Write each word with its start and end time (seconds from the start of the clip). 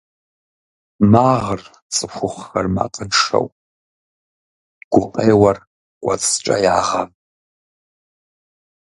Магъыр 1.11 1.61
цӏыхухъухэр 1.93 2.67
макъыншэу, 2.75 3.47
гукъеуэр 4.91 5.57
кӏуэцӏкӏэ 6.01 6.55
ягъэв. 6.77 7.09